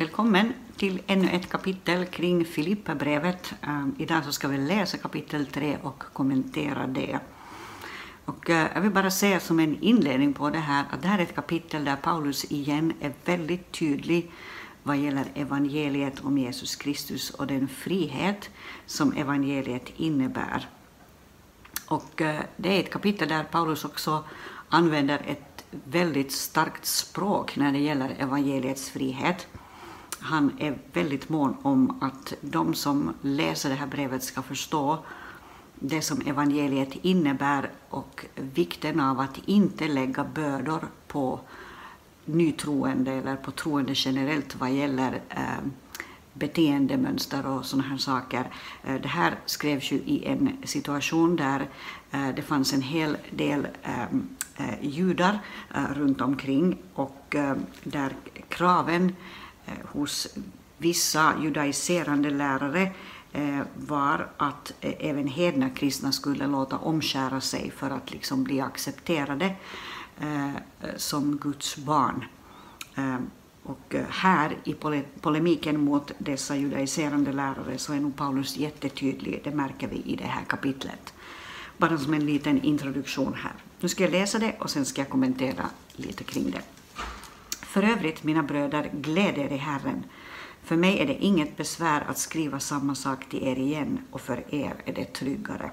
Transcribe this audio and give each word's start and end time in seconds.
Välkommen 0.00 0.52
till 0.76 1.02
ännu 1.06 1.28
ett 1.30 1.50
kapitel 1.50 2.06
kring 2.06 2.44
Filipperbrevet. 2.44 3.54
Eh, 3.62 3.86
idag 3.98 4.24
så 4.24 4.32
ska 4.32 4.48
vi 4.48 4.58
läsa 4.58 4.98
kapitel 4.98 5.46
3 5.46 5.78
och 5.82 6.02
kommentera 6.12 6.86
det. 6.86 7.18
Och, 8.24 8.50
eh, 8.50 8.66
jag 8.74 8.80
vill 8.80 8.90
bara 8.90 9.10
säga 9.10 9.40
som 9.40 9.60
en 9.60 9.82
inledning 9.82 10.32
på 10.32 10.50
det 10.50 10.58
här 10.58 10.84
att 10.90 11.02
det 11.02 11.08
här 11.08 11.18
är 11.18 11.22
ett 11.22 11.34
kapitel 11.34 11.84
där 11.84 11.96
Paulus 11.96 12.44
igen 12.44 12.92
är 13.00 13.12
väldigt 13.24 13.72
tydlig 13.72 14.30
vad 14.82 14.96
gäller 14.96 15.24
evangeliet 15.34 16.20
om 16.20 16.38
Jesus 16.38 16.76
Kristus 16.76 17.30
och 17.30 17.46
den 17.46 17.68
frihet 17.68 18.50
som 18.86 19.12
evangeliet 19.12 19.92
innebär. 19.96 20.68
Och 21.86 22.22
eh, 22.22 22.40
det 22.56 22.76
är 22.76 22.80
ett 22.80 22.92
kapitel 22.92 23.28
där 23.28 23.44
Paulus 23.44 23.84
också 23.84 24.24
använder 24.68 25.22
ett 25.26 25.64
väldigt 25.84 26.32
starkt 26.32 26.86
språk 26.86 27.56
när 27.56 27.72
det 27.72 27.78
gäller 27.78 28.14
evangeliets 28.18 28.90
frihet 28.90 29.46
han 30.20 30.52
är 30.58 30.78
väldigt 30.92 31.28
mån 31.28 31.56
om 31.62 31.98
att 32.00 32.34
de 32.40 32.74
som 32.74 33.14
läser 33.20 33.68
det 33.68 33.74
här 33.74 33.86
brevet 33.86 34.22
ska 34.22 34.42
förstå 34.42 34.98
det 35.74 36.02
som 36.02 36.20
evangeliet 36.20 36.96
innebär 37.02 37.70
och 37.88 38.26
vikten 38.34 39.00
av 39.00 39.20
att 39.20 39.38
inte 39.46 39.88
lägga 39.88 40.24
bördor 40.24 40.88
på 41.08 41.40
nytroende 42.24 43.12
eller 43.12 43.36
på 43.36 43.50
troende 43.50 43.92
generellt 43.94 44.56
vad 44.56 44.70
gäller 44.70 45.20
eh, 45.28 45.64
beteendemönster 46.32 47.46
och 47.46 47.66
sådana 47.66 47.88
här 47.88 47.96
saker. 47.96 48.44
Eh, 48.84 49.00
det 49.00 49.08
här 49.08 49.34
skrevs 49.46 49.92
ju 49.92 49.96
i 49.96 50.24
en 50.24 50.56
situation 50.64 51.36
där 51.36 51.68
eh, 52.10 52.28
det 52.36 52.42
fanns 52.42 52.72
en 52.72 52.82
hel 52.82 53.16
del 53.30 53.68
eh, 53.82 54.74
judar 54.80 55.38
runt 55.94 56.20
omkring 56.20 56.78
och 56.94 57.36
där 57.84 58.12
kraven 58.48 59.14
Eh, 59.66 59.72
hos 59.84 60.28
vissa 60.78 61.34
judaiserande 61.42 62.30
lärare 62.30 62.92
eh, 63.32 63.60
var 63.74 64.28
att 64.36 64.72
eh, 64.80 64.94
även 64.98 65.26
hedna 65.26 65.70
kristna 65.70 66.12
skulle 66.12 66.46
låta 66.46 66.78
omskära 66.78 67.40
sig 67.40 67.70
för 67.70 67.90
att 67.90 68.10
liksom 68.10 68.44
bli 68.44 68.60
accepterade 68.60 69.54
eh, 70.20 70.50
som 70.96 71.36
Guds 71.36 71.76
barn. 71.76 72.24
Eh, 72.96 73.16
och 73.62 73.94
här 74.08 74.56
i 74.64 74.74
polemiken 75.20 75.80
mot 75.80 76.12
dessa 76.18 76.56
judaiserande 76.56 77.32
lärare 77.32 77.78
så 77.78 77.92
är 77.92 78.00
nog 78.00 78.16
Paulus 78.16 78.56
jättetydlig, 78.56 79.40
det 79.44 79.50
märker 79.50 79.88
vi 79.88 79.96
i 79.96 80.16
det 80.16 80.24
här 80.24 80.44
kapitlet. 80.44 81.14
Bara 81.76 81.98
som 81.98 82.14
en 82.14 82.26
liten 82.26 82.62
introduktion 82.62 83.34
här. 83.34 83.52
Nu 83.80 83.88
ska 83.88 84.04
jag 84.04 84.12
läsa 84.12 84.38
det 84.38 84.56
och 84.58 84.70
sen 84.70 84.84
ska 84.86 85.00
jag 85.00 85.08
kommentera 85.08 85.66
lite 85.96 86.24
kring 86.24 86.50
det. 86.50 86.79
För 87.70 87.82
övrigt, 87.82 88.24
mina 88.24 88.42
bröder, 88.42 88.90
gläd 88.92 89.38
er 89.38 89.52
i 89.52 89.56
Herren. 89.56 90.04
För 90.62 90.76
mig 90.76 90.98
är 90.98 91.06
det 91.06 91.24
inget 91.24 91.56
besvär 91.56 92.04
att 92.08 92.18
skriva 92.18 92.60
samma 92.60 92.94
sak 92.94 93.28
till 93.28 93.42
er 93.42 93.56
igen 93.56 93.98
och 94.10 94.20
för 94.20 94.54
er 94.54 94.74
är 94.84 94.92
det 94.92 95.12
tryggare. 95.12 95.70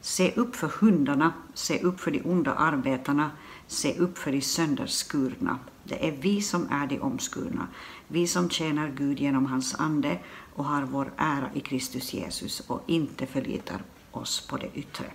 Se 0.00 0.32
upp 0.32 0.56
för 0.56 0.68
hundarna, 0.68 1.32
se 1.54 1.82
upp 1.82 2.00
för 2.00 2.10
de 2.10 2.22
onda 2.24 2.54
arbetarna, 2.54 3.30
se 3.66 3.98
upp 3.98 4.18
för 4.18 4.32
de 4.32 4.40
sönderskurna. 4.40 5.58
Det 5.84 6.08
är 6.08 6.12
vi 6.12 6.42
som 6.42 6.68
är 6.70 6.86
de 6.86 7.00
omskurna, 7.00 7.68
vi 8.08 8.26
som 8.26 8.50
tjänar 8.50 8.92
Gud 8.96 9.20
genom 9.20 9.46
hans 9.46 9.74
ande 9.74 10.18
och 10.54 10.64
har 10.64 10.82
vår 10.82 11.12
ära 11.16 11.50
i 11.54 11.60
Kristus 11.60 12.14
Jesus 12.14 12.60
och 12.60 12.82
inte 12.86 13.26
förlitar 13.26 13.82
oss 14.10 14.46
på 14.46 14.56
det 14.56 14.70
yttre. 14.74 15.06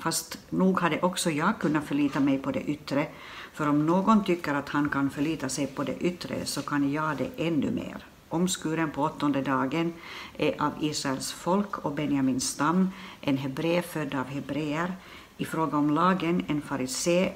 Fast 0.00 0.38
nog 0.50 0.80
hade 0.80 1.00
också 1.00 1.30
jag 1.30 1.58
kunnat 1.58 1.84
förlita 1.84 2.20
mig 2.20 2.38
på 2.38 2.50
det 2.50 2.60
yttre, 2.60 3.06
för 3.52 3.68
om 3.68 3.86
någon 3.86 4.24
tycker 4.24 4.54
att 4.54 4.68
han 4.68 4.88
kan 4.88 5.10
förlita 5.10 5.48
sig 5.48 5.66
på 5.66 5.82
det 5.82 5.96
yttre 5.96 6.44
så 6.44 6.62
kan 6.62 6.92
jag 6.92 7.16
det 7.16 7.30
ännu 7.36 7.70
mer. 7.70 8.06
Omskuren 8.28 8.90
på 8.90 9.02
åttonde 9.02 9.42
dagen 9.42 9.92
är 10.38 10.62
av 10.62 10.72
Israels 10.80 11.32
folk 11.32 11.78
och 11.78 11.92
Benjamins 11.92 12.48
stam, 12.48 12.90
en 13.20 13.36
hebré 13.36 13.82
född 13.82 14.14
av 14.14 14.26
hebreer, 14.26 14.94
i 15.36 15.44
fråga 15.44 15.78
om 15.78 15.90
lagen 15.90 16.44
en 16.48 16.62
farisé, 16.62 17.32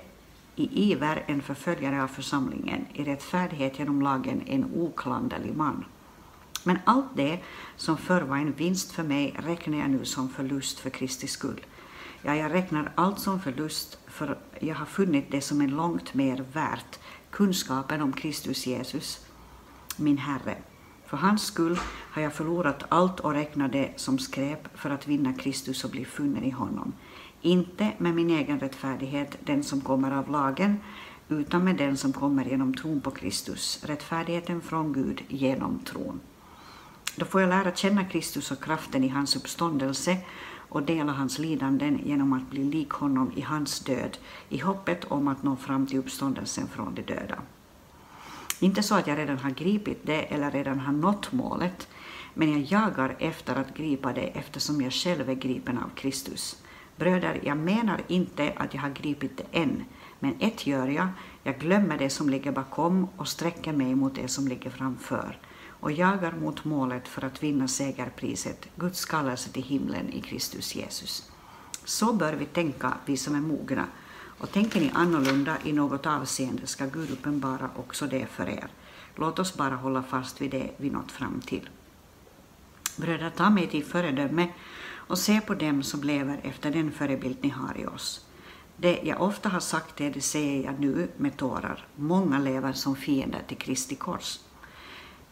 i 0.57 0.93
iver 0.93 1.25
en 1.27 1.43
förföljare 1.43 2.03
av 2.03 2.09
församlingen, 2.09 2.87
i 2.93 3.05
rättfärdighet 3.05 3.79
genom 3.79 4.03
lagen 4.03 4.43
en 4.47 4.65
oklanderlig 4.75 5.57
man. 5.57 5.85
Men 6.65 6.79
allt 6.85 7.17
det 7.17 7.39
som 7.77 7.97
förr 7.97 8.23
var 8.23 8.37
en 8.37 8.53
vinst 8.53 8.93
för 8.93 9.03
mig 9.03 9.37
räknar 9.39 9.79
jag 9.79 9.91
nu 9.91 10.05
som 10.05 10.29
förlust 10.29 10.79
för 10.79 10.91
Kristi 10.91 11.27
skull. 11.27 11.61
Ja, 12.27 12.35
jag 12.37 12.53
räknar 12.53 12.93
allt 12.95 13.19
som 13.19 13.41
förlust, 13.41 13.99
för 14.07 14.39
jag 14.61 14.75
har 14.75 14.87
funnit 14.87 15.31
det 15.31 15.41
som 15.41 15.61
är 15.61 15.69
långt 15.69 16.15
mer 16.15 16.45
värt, 16.53 16.99
kunskapen 17.31 18.03
om 18.03 18.13
Kristus 18.13 18.67
Jesus, 18.67 19.27
min 19.97 20.19
Herre. 20.19 20.57
För 21.07 21.17
hans 21.17 21.47
skull 21.47 21.79
har 22.11 22.23
jag 22.23 22.33
förlorat 22.33 22.85
allt 22.89 23.21
och 23.21 23.33
räknar 23.33 23.69
det 23.69 23.93
som 23.97 24.19
skräp 24.19 24.79
för 24.79 24.91
att 24.91 25.09
vinna 25.09 25.33
Kristus 25.33 25.85
och 25.85 25.91
bli 25.91 26.05
funnen 26.05 26.45
i 26.45 26.51
honom. 26.51 26.93
Inte 27.41 27.93
med 27.99 28.15
min 28.15 28.31
egen 28.31 28.61
rättfärdighet, 28.61 29.37
den 29.41 29.65
som 29.65 29.81
kommer 29.81 30.11
av 30.11 30.31
lagen, 30.31 30.81
utan 31.29 31.65
med 31.65 31.77
den 31.77 31.97
som 31.97 32.13
kommer 32.13 32.45
genom 32.45 32.75
tron 32.75 33.01
på 33.01 33.11
Kristus, 33.11 33.85
rättfärdigheten 33.85 34.61
från 34.61 34.93
Gud 34.93 35.23
genom 35.29 35.79
tron. 35.79 36.21
Då 37.17 37.25
får 37.25 37.41
jag 37.41 37.49
lära 37.51 37.75
känna 37.75 38.05
Kristus 38.05 38.51
och 38.51 38.65
kraften 38.65 39.05
i 39.05 39.09
hans 39.09 39.37
uppståndelse 39.37 40.17
och 40.69 40.83
dela 40.83 41.13
hans 41.13 41.39
lidanden 41.39 42.01
genom 42.05 42.33
att 42.33 42.51
bli 42.51 42.65
lik 42.65 42.91
honom 42.91 43.33
i 43.37 43.41
hans 43.41 43.81
död, 43.81 44.19
i 44.49 44.59
hoppet 44.59 45.05
om 45.05 45.29
att 45.29 45.43
nå 45.43 45.57
fram 45.57 45.87
till 45.87 45.99
uppståndelsen 45.99 46.69
från 46.69 46.95
de 46.95 47.03
döda. 47.03 47.39
Inte 48.61 48.83
så 48.83 48.95
att 48.95 49.07
jag 49.07 49.19
redan 49.19 49.39
har 49.39 49.51
gripit 49.51 49.99
det 50.03 50.23
eller 50.23 50.51
redan 50.51 50.81
har 50.81 50.93
nått 50.93 51.33
målet, 51.33 51.89
men 52.35 52.53
jag 52.53 52.61
jagar 52.61 53.17
efter 53.19 53.57
att 53.57 53.77
gripa 53.77 54.13
det 54.13 54.27
eftersom 54.27 54.81
jag 54.81 54.93
själv 54.93 55.31
är 55.31 55.35
gripen 55.35 55.79
av 55.79 55.91
Kristus. 55.95 56.63
Bröder, 56.97 57.41
jag 57.43 57.57
menar 57.57 58.01
inte 58.09 58.53
att 58.57 58.75
jag 58.75 58.81
har 58.81 58.91
gripit 58.91 59.37
det 59.37 59.59
än, 59.59 59.85
men 60.21 60.35
ett 60.41 60.67
gör 60.67 60.89
jag, 60.89 61.09
jag 61.43 61.59
glömmer 61.59 61.99
det 61.99 62.11
som 62.11 62.29
ligger 62.29 62.53
bakom 62.53 63.09
och 63.17 63.29
sträcker 63.29 63.73
mig 63.73 63.95
mot 63.95 64.15
det 64.15 64.29
som 64.29 64.49
ligger 64.49 64.71
framför 64.71 65.39
och 65.85 65.93
jagar 65.93 66.33
mot 66.33 66.65
målet 66.65 67.09
för 67.09 67.25
att 67.25 67.43
vinna 67.43 67.69
segerpriset, 67.69 68.69
Guds 68.77 69.05
kallelse 69.05 69.51
till 69.51 69.63
himlen 69.63 70.13
i 70.13 70.21
Kristus 70.21 70.75
Jesus. 70.75 71.31
Så 71.85 72.13
bör 72.13 72.33
vi 72.33 72.45
tänka, 72.45 72.95
vi 73.07 73.17
som 73.17 73.35
är 73.35 73.41
mogna. 73.41 73.87
Och 74.39 74.51
tänker 74.51 74.81
ni 74.81 74.91
annorlunda 74.95 75.57
i 75.65 75.73
något 75.73 76.07
avseende 76.07 76.67
ska 76.67 76.87
Gud 76.87 77.11
uppenbara 77.11 77.71
också 77.77 78.07
det 78.07 78.27
för 78.27 78.49
er. 78.49 78.69
Låt 79.17 79.39
oss 79.39 79.55
bara 79.55 79.75
hålla 79.75 80.03
fast 80.03 80.41
vid 80.41 80.51
det 80.51 80.71
vi 80.77 80.91
nått 80.91 81.13
fram 81.13 81.41
till. 81.41 81.69
Bröder, 82.97 83.31
ta 83.31 83.51
mig 83.51 83.67
till 83.67 83.85
föredöme 83.85 84.49
och 84.93 85.19
se 85.19 85.41
på 85.41 85.55
dem 85.55 85.83
som 85.83 86.03
lever 86.03 86.41
efter 86.43 86.71
den 86.71 86.93
förebild 86.93 87.37
ni 87.41 87.49
har 87.49 87.81
i 87.81 87.87
oss. 87.87 88.27
Det 88.77 89.01
jag 89.03 89.23
ofta 89.23 89.49
har 89.49 89.61
sagt 89.61 90.01
er 90.01 90.11
det 90.11 90.21
säger 90.21 90.65
jag 90.65 90.81
nu 90.81 91.09
med 91.17 91.37
tårar. 91.37 91.87
Många 91.97 92.39
lever 92.39 92.73
som 92.73 92.97
fiender 92.97 93.43
till 93.49 93.59
Kristi 93.59 93.95
kors. 93.95 94.39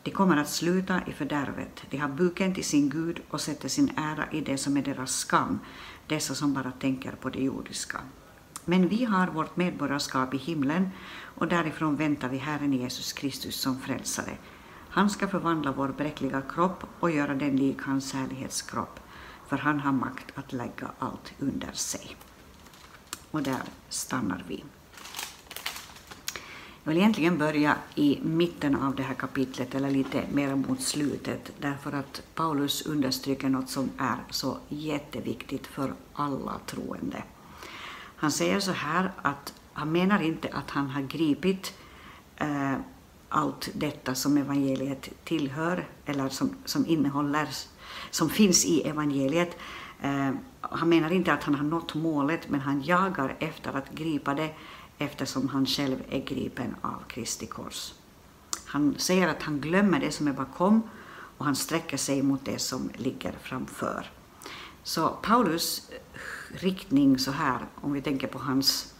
De 0.03 0.11
kommer 0.11 0.37
att 0.37 0.49
sluta 0.49 1.01
i 1.07 1.13
fördärvet. 1.13 1.83
De 1.91 1.97
har 1.97 2.09
buken 2.09 2.55
till 2.55 2.65
sin 2.65 2.89
Gud 2.91 3.21
och 3.31 3.41
sätter 3.41 3.69
sin 3.69 3.91
ära 3.97 4.33
i 4.33 4.41
det 4.41 4.59
som 4.59 4.77
är 4.77 4.83
deras 4.83 5.17
skam, 5.17 5.59
dessa 6.07 6.35
som 6.35 6.55
bara 6.55 6.73
tänker 6.73 7.13
på 7.13 7.31
det 7.31 7.43
jordiska. 7.43 8.01
Men 8.65 8.89
vi 8.89 9.05
har 9.05 9.27
vårt 9.27 9.57
medborgarskap 9.57 10.35
i 10.35 10.37
himlen 10.37 10.91
och 11.23 11.49
därifrån 11.49 11.97
väntar 11.97 12.29
vi 12.29 12.39
Herren 12.39 12.73
Jesus 12.73 13.13
Kristus 13.13 13.61
som 13.61 13.81
frälsare. 13.81 14.37
Han 14.89 15.11
ska 15.11 15.29
förvandla 15.29 15.73
vår 15.73 15.89
bräckliga 15.89 16.43
kropp 16.43 16.85
och 17.01 17.11
göra 17.11 17.35
den 17.35 17.57
lik 17.57 17.83
hans 17.83 18.13
härlighetskropp, 18.13 19.01
för 19.49 19.57
han 19.57 19.81
har 19.81 19.93
makt 19.93 20.27
att 20.35 20.53
lägga 20.53 20.91
allt 20.99 21.33
under 21.39 21.73
sig. 21.73 22.17
Och 23.31 23.43
där 23.43 23.63
stannar 23.89 24.45
vi. 24.49 24.65
Jag 26.85 26.93
vill 26.93 26.99
egentligen 26.99 27.39
börja 27.39 27.77
i 27.95 28.19
mitten 28.23 28.77
av 28.77 28.97
det 28.97 29.03
här 29.03 29.15
kapitlet, 29.15 29.75
eller 29.75 29.91
lite 29.91 30.25
mer 30.33 30.55
mot 30.55 30.81
slutet, 30.81 31.53
därför 31.61 31.93
att 31.93 32.23
Paulus 32.35 32.87
understryker 32.87 33.49
något 33.49 33.69
som 33.71 33.91
är 33.99 34.17
så 34.31 34.59
jätteviktigt 34.69 35.67
för 35.67 35.95
alla 36.13 36.59
troende. 36.67 37.23
Han 38.17 38.33
säger 38.33 38.61
så 38.61 38.73
här 38.73 39.13
att 39.23 39.55
han 39.73 39.93
menar 39.93 40.23
inte 40.23 40.49
att 40.53 40.71
han 40.71 40.91
har 40.91 41.03
gripit 41.03 41.75
eh, 42.37 42.75
allt 43.29 43.71
detta 43.75 44.15
som 44.15 44.37
evangeliet 44.37 45.09
tillhör, 45.25 45.89
eller 46.07 46.29
som, 46.29 46.51
som 46.65 46.87
innehåller, 46.87 47.49
som 48.11 48.31
finns 48.31 48.65
i 48.65 48.83
evangeliet. 48.89 49.57
Eh, 50.01 50.31
han 50.61 50.89
menar 50.89 51.13
inte 51.13 51.33
att 51.33 51.45
han 51.45 51.55
har 51.55 51.65
nått 51.65 51.95
målet, 51.95 52.51
men 52.51 52.61
han 52.61 52.83
jagar 52.83 53.37
efter 53.39 53.73
att 53.73 53.91
gripa 53.91 54.35
det 54.35 54.51
eftersom 54.99 55.49
han 55.49 55.67
själv 55.67 56.03
är 56.09 56.21
gripen 56.21 56.77
av 56.81 57.03
Kristi 57.09 57.47
kors. 57.47 57.95
Han 58.67 58.95
säger 58.99 59.29
att 59.29 59.43
han 59.43 59.61
glömmer 59.61 60.01
det 60.01 60.13
som 60.13 60.29
är 60.29 60.33
bakom 60.33 60.83
och 61.39 61.45
han 61.45 61.57
sträcker 61.57 61.97
sig 61.97 62.23
mot 62.23 62.45
det 62.45 62.59
som 62.59 62.91
ligger 62.95 63.33
framför. 63.43 64.11
Så 64.83 65.09
Paulus 65.09 65.91
riktning 66.49 67.19
så 67.19 67.31
här, 67.31 67.59
om 67.75 67.93
vi 67.93 68.03
tänker 68.03 68.27
på 68.27 68.39
hans 68.39 68.95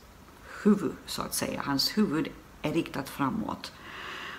huvud 0.65 0.93
så 1.07 1.23
att 1.23 1.35
säga, 1.35 1.63
hans 1.65 1.99
huvud 1.99 2.29
är 2.63 2.73
riktat 2.73 3.09
framåt. 3.09 3.73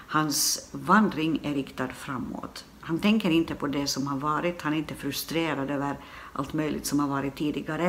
Hans 0.07 0.69
vandring 0.71 1.39
är 1.43 1.53
riktad 1.53 1.87
framåt. 1.87 2.65
Han 2.81 2.99
tänker 2.99 3.29
inte 3.29 3.55
på 3.55 3.67
det 3.67 3.87
som 3.87 4.07
har 4.07 4.17
varit, 4.17 4.61
han 4.61 4.73
är 4.73 4.77
inte 4.77 4.95
frustrerad 4.95 5.71
över 5.71 5.97
allt 6.33 6.53
möjligt 6.53 6.85
som 6.85 6.99
har 6.99 7.07
varit 7.07 7.35
tidigare. 7.35 7.87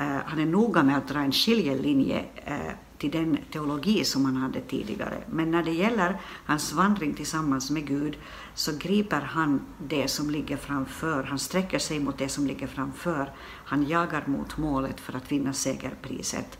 Uh, 0.00 0.18
han 0.26 0.38
är 0.38 0.46
noga 0.46 0.82
med 0.82 0.98
att 0.98 1.08
dra 1.08 1.18
en 1.18 1.32
skiljelinje 1.32 2.24
uh, 2.48 2.72
till 2.98 3.10
den 3.10 3.38
teologi 3.52 4.04
som 4.04 4.24
han 4.24 4.36
hade 4.36 4.60
tidigare. 4.60 5.22
Men 5.30 5.50
när 5.50 5.62
det 5.62 5.72
gäller 5.72 6.20
hans 6.44 6.72
vandring 6.72 7.14
tillsammans 7.14 7.70
med 7.70 7.86
Gud 7.86 8.18
så 8.54 8.72
griper 8.78 9.20
han 9.20 9.60
det 9.78 10.08
som 10.08 10.30
ligger 10.30 10.56
framför. 10.56 11.22
Han 11.22 11.38
sträcker 11.38 11.78
sig 11.78 12.00
mot 12.00 12.18
det 12.18 12.28
som 12.28 12.46
ligger 12.46 12.66
framför. 12.66 13.32
Han 13.64 13.88
jagar 13.88 14.24
mot 14.26 14.56
målet 14.56 15.00
för 15.00 15.16
att 15.16 15.32
vinna 15.32 15.52
segerpriset, 15.52 16.58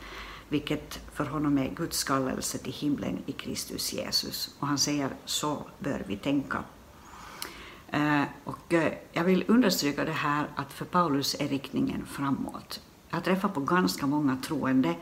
vilket 0.49 1.01
för 1.15 1.25
honom 1.25 1.59
är 1.59 1.75
Guds 1.75 2.05
kallelse 2.05 2.59
till 2.59 2.73
himlen 2.73 3.19
i 3.27 3.33
Kristus 3.33 3.93
Jesus. 3.93 4.57
Och 4.59 4.67
han 4.67 4.79
säger 4.79 5.11
så 5.25 5.67
bör 5.79 6.05
vi 6.07 6.17
tänka. 6.17 6.65
Eh, 7.91 8.23
och 8.45 8.75
eh, 8.75 8.93
jag 9.13 9.25
vill 9.25 9.45
understryka 9.49 10.05
det 10.05 10.13
här 10.13 10.47
att 10.57 10.73
för 10.73 10.85
Paulus 10.85 11.37
är 11.41 11.49
riktningen 11.49 12.07
framåt. 12.07 12.81
Jag 13.11 13.25
träffar 13.25 13.49
på 13.49 13.61
ganska 13.61 14.07
många 14.07 14.37
troende 14.37 14.95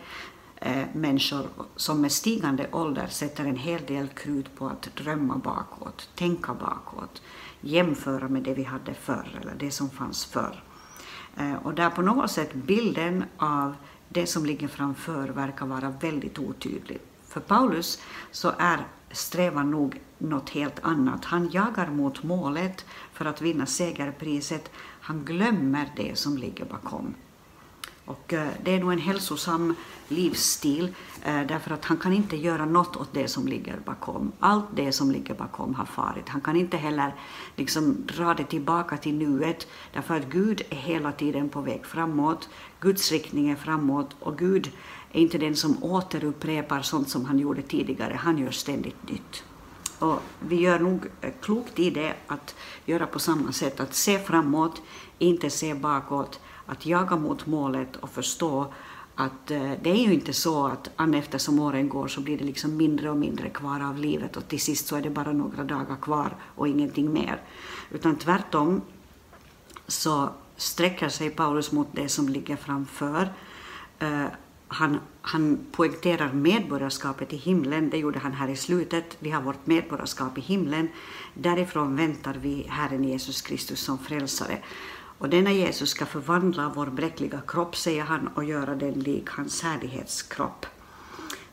Eh, 0.56 0.84
människor 0.92 1.46
som 1.76 2.00
med 2.00 2.12
stigande 2.12 2.66
ålder 2.72 3.06
sätter 3.06 3.44
en 3.44 3.56
hel 3.56 3.86
del 3.86 4.08
krut 4.08 4.56
på 4.56 4.66
att 4.66 4.96
drömma 4.96 5.38
bakåt, 5.38 6.08
tänka 6.14 6.54
bakåt, 6.54 7.22
jämföra 7.60 8.28
med 8.28 8.42
det 8.42 8.54
vi 8.54 8.62
hade 8.62 8.94
förr 8.94 9.38
eller 9.42 9.54
det 9.58 9.70
som 9.70 9.90
fanns 9.90 10.24
förr. 10.24 10.62
Eh, 11.36 11.54
och 11.54 11.74
där 11.74 11.90
på 11.90 12.02
något 12.02 12.30
sätt 12.30 12.54
bilden 12.54 13.24
av 13.36 13.76
det 14.08 14.26
som 14.26 14.46
ligger 14.46 14.68
framför 14.68 15.28
verkar 15.28 15.66
vara 15.66 15.90
väldigt 16.00 16.38
otydlig. 16.38 17.00
För 17.28 17.40
Paulus 17.40 18.02
så 18.30 18.52
är 18.58 18.86
strävan 19.10 19.70
nog 19.70 20.00
något 20.18 20.50
helt 20.50 20.84
annat. 20.84 21.24
Han 21.24 21.50
jagar 21.50 21.90
mot 21.90 22.22
målet 22.22 22.84
för 23.12 23.24
att 23.24 23.42
vinna 23.42 23.66
segerpriset. 23.66 24.70
Han 25.00 25.24
glömmer 25.24 25.92
det 25.96 26.18
som 26.18 26.38
ligger 26.38 26.64
bakom. 26.64 27.14
Och 28.06 28.32
eh, 28.32 28.48
det 28.62 28.74
är 28.74 28.80
nog 28.80 28.92
en 28.92 28.98
hälsosam 28.98 29.74
livsstil 30.08 30.94
eh, 31.22 31.46
därför 31.46 31.70
att 31.70 31.84
han 31.84 31.96
kan 31.96 32.12
inte 32.12 32.36
göra 32.36 32.64
något 32.64 32.96
åt 32.96 33.08
det 33.12 33.28
som 33.28 33.48
ligger 33.48 33.76
bakom. 33.84 34.32
Allt 34.40 34.64
det 34.74 34.92
som 34.92 35.10
ligger 35.10 35.34
bakom 35.34 35.74
har 35.74 35.84
farit. 35.84 36.28
Han 36.28 36.40
kan 36.40 36.56
inte 36.56 36.76
heller 36.76 37.14
liksom 37.56 37.96
dra 38.06 38.34
det 38.34 38.44
tillbaka 38.44 38.96
till 38.96 39.14
nuet 39.14 39.66
därför 39.92 40.16
att 40.16 40.24
Gud 40.24 40.62
är 40.70 40.76
hela 40.76 41.12
tiden 41.12 41.48
på 41.48 41.60
väg 41.60 41.86
framåt. 41.86 42.48
Guds 42.80 43.12
riktning 43.12 43.50
är 43.50 43.56
framåt 43.56 44.16
och 44.20 44.38
Gud 44.38 44.70
är 45.12 45.20
inte 45.20 45.38
den 45.38 45.56
som 45.56 45.84
återupprepar 45.84 46.82
sånt 46.82 47.08
som 47.08 47.24
han 47.24 47.38
gjorde 47.38 47.62
tidigare. 47.62 48.14
Han 48.14 48.38
gör 48.38 48.50
ständigt 48.50 49.08
nytt. 49.08 49.44
Och 49.98 50.20
vi 50.40 50.56
gör 50.56 50.78
nog 50.78 51.06
eh, 51.20 51.30
klokt 51.40 51.78
i 51.78 51.90
det 51.90 52.14
att 52.26 52.54
göra 52.84 53.06
på 53.06 53.18
samma 53.18 53.52
sätt, 53.52 53.80
att 53.80 53.94
se 53.94 54.18
framåt, 54.18 54.82
inte 55.18 55.50
se 55.50 55.74
bakåt 55.74 56.40
att 56.66 56.86
jaga 56.86 57.16
mot 57.16 57.46
målet 57.46 57.96
och 57.96 58.10
förstå 58.10 58.72
att 59.14 59.50
eh, 59.50 59.72
det 59.82 59.90
är 59.90 60.06
ju 60.06 60.14
inte 60.14 60.32
så 60.32 60.66
att 60.66 60.90
an 60.96 61.14
eftersom 61.14 61.58
åren 61.58 61.88
går 61.88 62.08
så 62.08 62.20
blir 62.20 62.38
det 62.38 62.44
liksom 62.44 62.76
mindre 62.76 63.10
och 63.10 63.16
mindre 63.16 63.50
kvar 63.50 63.80
av 63.80 63.98
livet 63.98 64.36
och 64.36 64.48
till 64.48 64.60
sist 64.60 64.86
så 64.86 64.96
är 64.96 65.02
det 65.02 65.10
bara 65.10 65.32
några 65.32 65.64
dagar 65.64 65.96
kvar 66.02 66.36
och 66.54 66.68
ingenting 66.68 67.12
mer. 67.12 67.40
Utan 67.90 68.16
tvärtom 68.16 68.80
så 69.86 70.28
sträcker 70.56 71.08
sig 71.08 71.30
Paulus 71.30 71.72
mot 71.72 71.88
det 71.92 72.08
som 72.08 72.28
ligger 72.28 72.56
framför. 72.56 73.28
Eh, 73.98 74.26
han, 74.68 74.98
han 75.22 75.66
poängterar 75.72 76.32
medborgarskapet 76.32 77.32
i 77.32 77.36
himlen, 77.36 77.90
det 77.90 77.98
gjorde 77.98 78.18
han 78.18 78.32
här 78.32 78.48
i 78.48 78.56
slutet. 78.56 79.16
Vi 79.18 79.30
har 79.30 79.42
vårt 79.42 79.66
medborgarskap 79.66 80.38
i 80.38 80.40
himlen. 80.40 80.88
Därifrån 81.34 81.96
väntar 81.96 82.34
vi 82.34 82.66
Herren 82.68 83.04
Jesus 83.04 83.42
Kristus 83.42 83.80
som 83.80 83.98
frälsare. 83.98 84.58
Och 85.24 85.30
denna 85.30 85.52
Jesus 85.52 85.90
ska 85.90 86.06
förvandla 86.06 86.72
vår 86.74 86.86
bräckliga 86.86 87.40
kropp, 87.46 87.76
säger 87.76 88.02
han, 88.02 88.28
och 88.28 88.44
göra 88.44 88.74
den 88.74 88.92
lik 88.92 89.28
hans 89.28 89.62
härlighetskropp. 89.62 90.66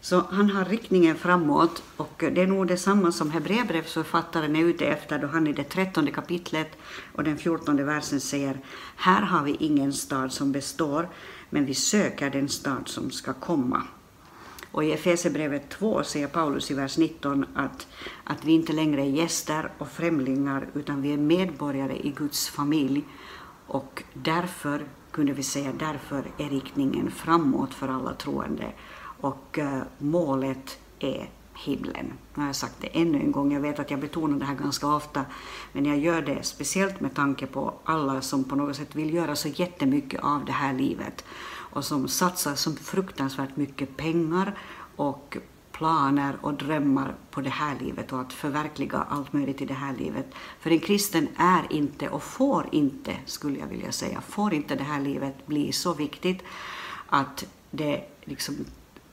Så 0.01 0.23
han 0.29 0.49
har 0.49 0.65
riktningen 0.65 1.15
framåt 1.15 1.83
och 1.97 2.13
det 2.17 2.41
är 2.41 2.47
nog 2.47 2.67
detsamma 2.67 3.11
som 3.11 3.31
Hebreerbrevsförfattaren 3.31 4.55
är 4.55 4.63
ute 4.63 4.85
efter 4.85 5.19
då 5.19 5.27
han 5.27 5.47
i 5.47 5.53
det 5.53 5.63
trettonde 5.63 6.11
kapitlet 6.11 6.77
och 7.15 7.23
den 7.23 7.37
fjortonde 7.37 7.83
versen 7.83 8.21
säger 8.21 8.59
Här 8.95 9.21
har 9.21 9.43
vi 9.43 9.55
ingen 9.59 9.93
stad 9.93 10.33
som 10.33 10.51
består, 10.51 11.09
men 11.49 11.65
vi 11.65 11.73
söker 11.73 12.29
den 12.29 12.49
stad 12.49 12.83
som 12.85 13.11
ska 13.11 13.33
komma. 13.33 13.83
Och 14.71 14.83
i 14.83 14.91
Efesierbrevet 14.91 15.69
2 15.69 16.03
säger 16.03 16.27
Paulus 16.27 16.71
i 16.71 16.73
vers 16.73 16.97
19 16.97 17.45
att, 17.55 17.87
att 18.23 18.45
vi 18.45 18.51
inte 18.51 18.73
längre 18.73 19.01
är 19.01 19.09
gäster 19.09 19.71
och 19.77 19.91
främlingar 19.91 20.67
utan 20.73 21.01
vi 21.01 21.13
är 21.13 21.17
medborgare 21.17 21.97
i 22.03 22.09
Guds 22.11 22.49
familj 22.49 23.03
och 23.71 24.03
därför 24.13 24.85
kunde 25.11 25.33
vi 25.33 25.43
säga 25.43 25.71
därför 25.79 26.23
är 26.37 26.49
riktningen 26.49 27.11
framåt 27.11 27.73
för 27.73 27.87
alla 27.87 28.13
troende 28.13 28.71
och 29.21 29.59
eh, 29.59 29.81
målet 29.97 30.79
är 30.99 31.29
himlen. 31.53 32.13
Nu 32.33 32.41
har 32.41 32.45
jag 32.47 32.55
sagt 32.55 32.75
det 32.81 32.87
ännu 32.87 33.19
en 33.19 33.31
gång, 33.31 33.53
jag 33.53 33.61
vet 33.61 33.79
att 33.79 33.91
jag 33.91 33.99
betonar 33.99 34.39
det 34.39 34.45
här 34.45 34.55
ganska 34.55 34.87
ofta, 34.87 35.25
men 35.71 35.85
jag 35.85 35.99
gör 35.99 36.21
det 36.21 36.43
speciellt 36.43 36.99
med 36.99 37.15
tanke 37.15 37.47
på 37.47 37.73
alla 37.83 38.21
som 38.21 38.43
på 38.43 38.55
något 38.55 38.75
sätt 38.75 38.95
vill 38.95 39.13
göra 39.13 39.35
så 39.35 39.47
jättemycket 39.47 40.23
av 40.23 40.45
det 40.45 40.51
här 40.51 40.73
livet 40.73 41.25
och 41.47 41.85
som 41.85 42.07
satsar 42.07 42.55
så 42.55 42.71
fruktansvärt 42.71 43.55
mycket 43.55 43.97
pengar 43.97 44.57
och 44.95 45.37
planer 45.71 46.37
och 46.41 46.53
drömmar 46.53 47.15
på 47.31 47.41
det 47.41 47.49
här 47.49 47.79
livet 47.79 48.13
och 48.13 48.21
att 48.21 48.33
förverkliga 48.33 48.97
allt 49.09 49.33
möjligt 49.33 49.61
i 49.61 49.65
det 49.65 49.73
här 49.73 49.93
livet. 49.93 50.25
För 50.59 50.71
en 50.71 50.79
kristen 50.79 51.27
är 51.37 51.67
inte 51.69 52.09
och 52.09 52.23
får 52.23 52.69
inte, 52.71 53.15
skulle 53.25 53.59
jag 53.59 53.67
vilja 53.67 53.91
säga, 53.91 54.21
får 54.21 54.53
inte 54.53 54.75
det 54.75 54.83
här 54.83 55.01
livet 55.01 55.47
bli 55.47 55.71
så 55.71 55.93
viktigt 55.93 56.43
att 57.09 57.45
det 57.71 58.05
liksom 58.23 58.55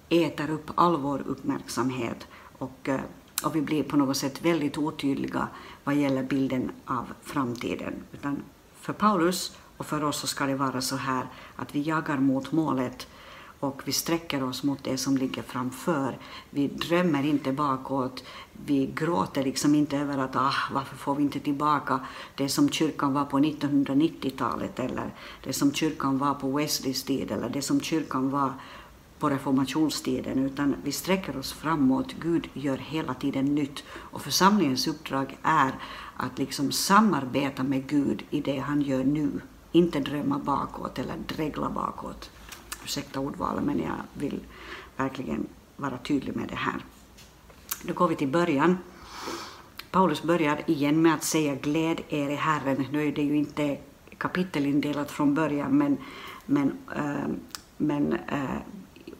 äter 0.09 0.51
upp 0.51 0.71
all 0.75 0.97
vår 0.97 1.23
uppmärksamhet 1.27 2.27
och, 2.59 2.89
eh, 2.89 3.01
och 3.45 3.57
vi 3.57 3.63
blir 3.63 3.83
på 3.83 3.97
något 3.97 4.17
sätt 4.17 4.43
väldigt 4.43 4.79
otydliga 4.79 5.49
vad 5.85 5.95
gäller 5.95 6.23
bilden 6.23 6.71
av 6.85 7.07
framtiden. 7.23 7.95
Utan 8.13 8.43
för 8.81 8.93
Paulus 8.93 9.57
och 9.77 9.87
för 9.87 10.05
oss 10.05 10.21
så 10.21 10.27
ska 10.27 10.47
det 10.47 10.55
vara 10.55 10.81
så 10.81 10.97
här 10.97 11.27
att 11.57 11.75
vi 11.75 11.83
jagar 11.83 12.19
mot 12.19 12.53
målet 12.53 13.07
och 13.61 13.83
vi 13.85 13.93
sträcker 13.93 14.43
oss 14.43 14.63
mot 14.63 14.85
det 14.85 14.97
som 14.97 15.17
ligger 15.17 15.43
framför. 15.43 16.19
Vi 16.51 16.69
drömmer 16.69 17.27
inte 17.27 17.53
bakåt, 17.53 18.25
vi 18.67 18.87
gråter 18.87 19.45
liksom 19.45 19.75
inte 19.75 19.97
över 19.97 20.19
att 20.19 20.37
ah, 20.37 20.55
varför 20.73 20.97
får 20.97 21.15
vi 21.15 21.23
inte 21.23 21.41
tillbaka 21.41 22.01
det 22.35 22.49
som 22.49 22.69
kyrkan 22.69 23.13
var 23.13 23.25
på 23.25 23.39
1990-talet 23.39 24.79
eller 24.79 25.15
det 25.45 25.53
som 25.53 25.73
kyrkan 25.73 26.19
var 26.19 26.35
på 26.35 26.51
Wesleys 26.51 27.03
tid 27.03 27.31
eller 27.31 27.49
det 27.49 27.63
som 27.63 27.81
kyrkan 27.81 28.31
var 28.31 28.53
på 29.19 29.31
reformationstiden, 29.31 30.39
utan 30.39 30.77
vi 30.85 30.93
sträcker 30.93 31.39
oss 31.39 31.53
framåt. 31.53 32.15
Gud 32.21 32.49
gör 32.53 32.77
hela 32.77 33.15
tiden 33.15 33.55
nytt. 33.55 33.85
Och 33.91 34.23
församlingens 34.23 34.87
uppdrag 34.87 35.39
är 35.43 35.75
att 36.17 36.39
liksom 36.39 36.73
samarbeta 36.73 37.63
med 37.63 37.87
Gud 37.87 38.25
i 38.31 38.41
det 38.41 38.59
han 38.59 38.83
gör 38.83 39.05
nu. 39.05 39.41
Inte 39.73 40.01
drömma 40.01 40.39
bakåt 40.39 40.99
eller 40.99 41.17
dregla 41.27 41.71
bakåt 41.71 42.31
ursäkta 42.89 43.21
ordvalet, 43.21 43.65
men 43.65 43.79
jag 43.79 43.97
vill 44.15 44.41
verkligen 44.97 45.47
vara 45.77 45.99
tydlig 45.99 46.37
med 46.37 46.49
det 46.49 46.57
här. 46.57 46.85
Då 47.83 47.95
går 47.95 48.09
vi 48.09 48.17
till 48.17 48.29
början. 48.29 48.79
Paulus 49.91 50.23
börjar 50.23 50.63
igen 50.67 51.03
med 51.03 51.15
att 51.15 51.25
säga 51.25 51.55
gläd 51.55 52.01
er 52.09 52.31
i 52.31 52.35
Herren. 52.35 52.87
Nu 52.93 53.09
är 53.09 53.13
det 53.13 53.23
ju 53.23 53.37
inte 53.37 53.79
kapitelindelat 54.19 55.11
från 55.11 55.35
början, 55.35 55.79
men, 55.79 55.97
men, 56.47 56.79
äh, 56.97 57.29
men 57.77 58.13
äh, 58.13 58.61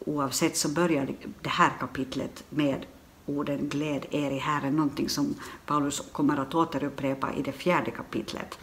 oavsett 0.05 0.57
så 0.57 0.69
börjar 0.69 1.15
det 1.41 1.49
här 1.49 1.71
kapitlet 1.79 2.43
med 2.49 2.85
orden 3.25 3.69
gläd 3.69 4.05
er 4.11 4.31
i 4.31 4.37
Herren, 4.37 4.75
någonting 4.75 5.09
som 5.09 5.35
Paulus 5.65 6.01
kommer 6.11 6.37
att 6.37 6.55
återupprepa 6.55 7.33
i 7.33 7.41
det 7.41 7.51
fjärde 7.51 7.91
kapitlet. 7.91 8.59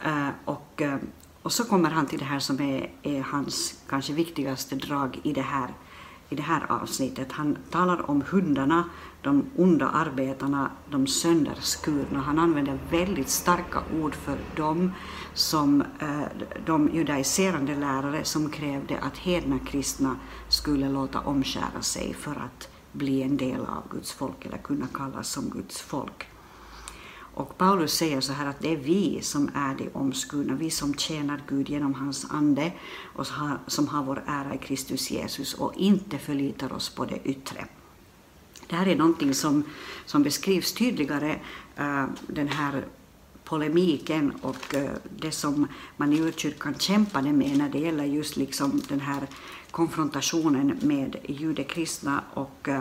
Äh, 0.00 0.28
och 0.44 0.82
och 1.42 1.52
så 1.52 1.64
kommer 1.64 1.90
han 1.90 2.06
till 2.06 2.18
det 2.18 2.24
här 2.24 2.38
som 2.38 2.60
är, 2.60 2.90
är, 3.02 3.20
hans 3.20 3.74
kanske 3.88 4.12
viktigaste 4.12 4.74
drag 4.76 5.20
i 5.22 5.32
det, 5.32 5.42
här, 5.42 5.68
i 6.28 6.34
det 6.34 6.42
här 6.42 6.66
avsnittet. 6.68 7.32
Han 7.32 7.58
talar 7.70 8.10
om 8.10 8.22
hundarna, 8.30 8.84
de 9.22 9.46
onda 9.56 9.88
arbetarna, 9.88 10.70
de 10.90 11.06
sönderskurna. 11.06 12.20
Han 12.20 12.38
använder 12.38 12.78
väldigt 12.90 13.28
starka 13.28 13.82
ord 14.00 14.14
för 14.14 14.38
dem 14.56 14.92
som 15.34 15.82
eh, 15.98 16.22
de 16.66 16.90
judaiserande 16.94 17.74
lärare 17.74 18.24
som 18.24 18.50
krävde 18.50 18.98
att 18.98 19.18
hedna 19.18 19.58
kristna 19.58 20.16
skulle 20.48 20.88
låta 20.88 21.20
omskära 21.20 21.82
sig 21.82 22.14
för 22.14 22.30
att 22.30 22.68
bli 22.92 23.22
en 23.22 23.36
del 23.36 23.60
av 23.60 23.82
Guds 23.90 24.12
folk 24.12 24.46
eller 24.46 24.58
kunna 24.58 24.86
kallas 24.94 25.28
som 25.28 25.50
Guds 25.50 25.80
folk. 25.80 26.31
Och 27.34 27.58
Paulus 27.58 27.92
säger 27.92 28.20
så 28.20 28.32
här 28.32 28.46
att 28.46 28.60
det 28.60 28.72
är 28.72 28.76
vi 28.76 29.22
som 29.22 29.50
är 29.54 29.74
de 29.74 29.88
omskurna, 29.92 30.54
vi 30.54 30.70
som 30.70 30.94
tjänar 30.94 31.42
Gud 31.48 31.68
genom 31.68 31.94
hans 31.94 32.26
ande 32.30 32.72
och 33.02 33.26
som 33.66 33.88
har 33.88 34.02
vår 34.02 34.24
ära 34.26 34.54
i 34.54 34.58
Kristus 34.58 35.10
Jesus 35.10 35.54
och 35.54 35.74
inte 35.76 36.18
förlitar 36.18 36.72
oss 36.72 36.88
på 36.88 37.04
det 37.04 37.18
yttre. 37.24 37.66
Det 38.66 38.76
här 38.76 38.88
är 38.88 38.96
någonting 38.96 39.34
som, 39.34 39.64
som 40.06 40.22
beskrivs 40.22 40.72
tydligare, 40.72 41.40
uh, 41.80 42.04
den 42.26 42.48
här 42.48 42.84
polemiken 43.44 44.32
och 44.42 44.74
eh, 44.74 44.90
det 45.16 45.30
som 45.30 45.68
man 45.96 46.12
i 46.12 46.20
urkyrkan 46.20 46.74
kämpade 46.78 47.32
med 47.32 47.58
när 47.58 47.68
det 47.68 47.78
gäller 47.78 48.04
just 48.04 48.36
liksom 48.36 48.82
den 48.88 49.00
här 49.00 49.26
konfrontationen 49.70 50.78
med 50.82 51.16
judekristna 51.24 52.24
och, 52.34 52.68
eh, 52.68 52.80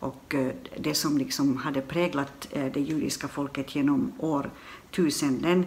och 0.00 0.34
eh, 0.34 0.52
det 0.78 0.94
som 0.94 1.18
liksom 1.18 1.56
hade 1.56 1.80
präglat 1.80 2.48
det 2.50 2.80
judiska 2.80 3.28
folket 3.28 3.74
genom 3.74 4.12
årtusenden, 4.18 5.66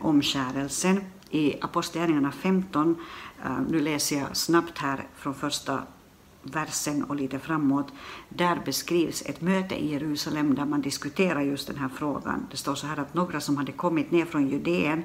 omskärelsen. 0.00 1.04
I 1.30 1.54
Apostlagärningarna 1.60 2.32
15, 2.32 2.96
nu 3.68 3.80
läser 3.80 4.18
jag 4.18 4.36
snabbt 4.36 4.78
här 4.78 5.06
från 5.16 5.34
första 5.34 5.82
versen 6.42 7.04
och 7.04 7.16
lite 7.16 7.38
framåt, 7.38 7.92
där 8.28 8.62
beskrivs 8.64 9.22
ett 9.26 9.40
möte 9.40 9.74
i 9.74 9.92
Jerusalem 9.92 10.54
där 10.54 10.64
man 10.64 10.80
diskuterar 10.80 11.40
just 11.40 11.66
den 11.66 11.76
här 11.76 11.88
frågan. 11.88 12.46
Det 12.50 12.56
står 12.56 12.74
så 12.74 12.86
här 12.86 12.96
att 12.96 13.14
några 13.14 13.40
som 13.40 13.56
hade 13.56 13.72
kommit 13.72 14.10
ner 14.10 14.24
från 14.24 14.48
Judeen 14.48 15.02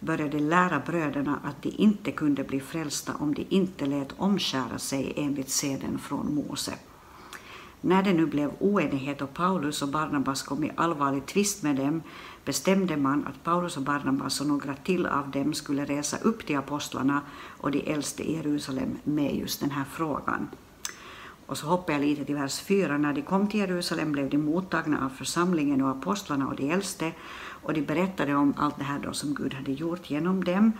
började 0.00 0.38
lära 0.38 0.82
bröderna 0.86 1.40
att 1.44 1.62
de 1.62 1.68
inte 1.68 2.12
kunde 2.12 2.44
bli 2.44 2.60
frälsta 2.60 3.12
om 3.18 3.34
de 3.34 3.46
inte 3.48 3.86
lät 3.86 4.14
omskära 4.16 4.78
sig 4.78 5.12
enligt 5.16 5.50
seden 5.50 5.98
från 5.98 6.34
Mose. 6.34 6.74
När 7.80 8.02
det 8.02 8.12
nu 8.12 8.26
blev 8.26 8.50
oenighet 8.58 9.22
och 9.22 9.34
Paulus 9.34 9.82
och 9.82 9.88
Barnabas 9.88 10.42
kom 10.42 10.64
i 10.64 10.72
allvarlig 10.76 11.26
tvist 11.26 11.62
med 11.62 11.76
dem 11.76 12.02
bestämde 12.44 12.96
man 12.96 13.26
att 13.26 13.44
Paulus 13.44 13.76
och 13.76 13.82
Barnabas 13.82 14.40
och 14.40 14.46
några 14.46 14.74
till 14.74 15.06
av 15.06 15.30
dem 15.30 15.54
skulle 15.54 15.84
resa 15.84 16.16
upp 16.22 16.46
till 16.46 16.56
apostlarna 16.56 17.22
och 17.60 17.70
de 17.70 17.92
äldste 17.92 18.22
i 18.22 18.36
Jerusalem 18.36 18.96
med 19.04 19.36
just 19.36 19.60
den 19.60 19.70
här 19.70 19.84
frågan. 19.84 20.48
Och 21.48 21.58
så 21.58 21.66
hoppar 21.66 21.92
jag 21.92 22.02
lite 22.02 22.24
till 22.24 22.34
vers 22.34 22.60
4. 22.60 22.98
När 22.98 23.12
de 23.12 23.22
kom 23.22 23.48
till 23.48 23.60
Jerusalem 23.60 24.12
blev 24.12 24.30
de 24.30 24.38
mottagna 24.38 25.04
av 25.04 25.08
församlingen 25.08 25.82
och 25.82 25.90
apostlarna 25.90 26.46
och 26.46 26.56
de 26.56 26.70
äldste 26.70 27.12
och 27.62 27.74
de 27.74 27.82
berättade 27.82 28.34
om 28.34 28.54
allt 28.56 28.78
det 28.78 28.84
här 28.84 28.98
då 28.98 29.12
som 29.12 29.34
Gud 29.34 29.54
hade 29.54 29.72
gjort 29.72 30.10
genom 30.10 30.44
dem. 30.44 30.72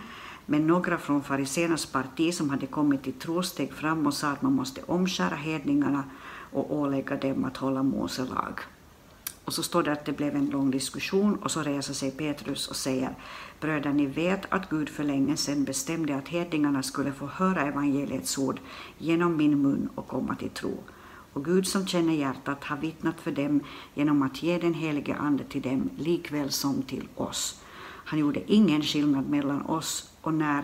Men 0.45 0.67
några 0.67 0.97
från 0.97 1.23
fariséernas 1.23 1.85
parti 1.85 2.33
som 2.33 2.49
hade 2.49 2.67
kommit 2.67 3.03
till 3.03 3.13
tro 3.13 3.43
steg 3.43 3.73
fram 3.73 4.07
och 4.07 4.13
sa 4.13 4.27
att 4.27 4.41
man 4.41 4.53
måste 4.53 4.81
omskära 4.85 5.35
hedningarna 5.35 6.03
och 6.51 6.75
ålägga 6.75 7.15
dem 7.15 7.45
att 7.45 7.57
hålla 7.57 7.83
Mose 7.83 8.25
lag. 8.25 8.59
Och 9.49 9.55
så 9.55 9.63
står 9.63 9.83
det 9.83 9.91
att 9.91 10.05
det 10.05 10.13
blev 10.13 10.35
en 10.35 10.49
lång 10.49 10.71
diskussion 10.71 11.35
och 11.35 11.51
så 11.51 11.61
reser 11.61 11.93
sig 11.93 12.11
Petrus 12.11 12.67
och 12.67 12.75
säger 12.75 13.15
Bröder, 13.59 13.93
ni 13.93 14.05
vet 14.05 14.41
att 14.49 14.69
Gud 14.69 14.89
för 14.89 15.03
länge 15.03 15.37
sedan 15.37 15.63
bestämde 15.63 16.15
att 16.15 16.27
hedningarna 16.27 16.83
skulle 16.83 17.13
få 17.13 17.25
höra 17.25 17.61
evangeliets 17.61 18.37
ord 18.37 18.59
genom 18.97 19.37
min 19.37 19.61
mun 19.61 19.89
och 19.95 20.07
komma 20.07 20.35
till 20.35 20.49
tro. 20.49 20.83
Och 21.33 21.45
Gud 21.45 21.67
som 21.67 21.87
känner 21.87 22.13
hjärtat 22.13 22.63
har 22.63 22.77
vittnat 22.77 23.21
för 23.21 23.31
dem 23.31 23.63
genom 23.93 24.21
att 24.21 24.43
ge 24.43 24.57
den 24.57 24.73
helige 24.73 25.15
Ande 25.15 25.43
till 25.43 25.61
dem 25.61 25.89
likväl 25.97 26.51
som 26.51 26.81
till 26.81 27.07
oss. 27.15 27.61
Han 27.81 28.19
gjorde 28.19 28.51
ingen 28.53 28.81
skillnad 28.81 29.29
mellan 29.29 29.61
oss 29.61 30.11
och 30.21 30.33
när 30.33 30.63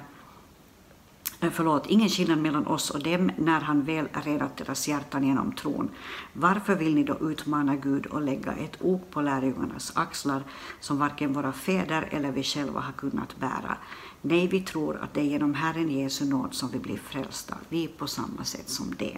Eh, 1.39 1.51
förlåt, 1.51 1.87
ingen 1.87 2.09
skillnad 2.09 2.37
mellan 2.37 2.67
oss 2.67 2.89
och 2.89 3.03
dem 3.03 3.31
när 3.37 3.59
han 3.61 3.83
väl 3.83 4.07
räddat 4.13 4.57
deras 4.57 4.87
hjärtan 4.87 5.23
genom 5.23 5.55
tron. 5.55 5.89
Varför 6.33 6.75
vill 6.75 6.95
ni 6.95 7.03
då 7.03 7.17
utmana 7.31 7.75
Gud 7.75 8.05
och 8.05 8.21
lägga 8.21 8.53
ett 8.53 8.77
ok 8.79 9.11
på 9.11 9.21
lärjungarnas 9.21 9.91
axlar 9.95 10.43
som 10.79 10.97
varken 10.97 11.33
våra 11.33 11.51
fäder 11.51 12.09
eller 12.11 12.31
vi 12.31 12.43
själva 12.43 12.79
har 12.79 12.91
kunnat 12.93 13.37
bära? 13.39 13.77
Nej, 14.21 14.47
vi 14.47 14.61
tror 14.61 14.97
att 14.97 15.13
det 15.13 15.21
är 15.21 15.25
genom 15.25 15.53
Herren 15.53 15.89
Jesu 15.89 16.25
nåd 16.25 16.53
som 16.53 16.69
vi 16.71 16.79
blir 16.79 16.97
frälsta, 16.97 17.55
vi 17.69 17.87
på 17.87 18.07
samma 18.07 18.43
sätt 18.43 18.69
som 18.69 18.95
det. 18.97 19.17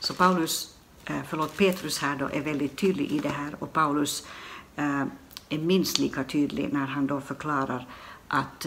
Så 0.00 0.14
Paulus, 0.14 0.76
eh, 1.04 1.20
förlåt, 1.28 1.56
Petrus 1.56 1.98
här 1.98 2.16
då 2.16 2.28
är 2.32 2.40
väldigt 2.40 2.76
tydlig 2.76 3.12
i 3.12 3.18
det 3.18 3.28
här 3.28 3.56
och 3.58 3.72
Paulus 3.72 4.26
eh, 4.76 5.04
är 5.48 5.58
minst 5.58 5.98
lika 5.98 6.24
tydlig 6.24 6.72
när 6.72 6.86
han 6.86 7.06
då 7.06 7.20
förklarar 7.20 7.88
att 8.28 8.66